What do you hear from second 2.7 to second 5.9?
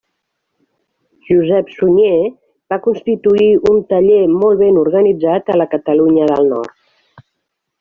va constituir un taller molt ben organitzat a la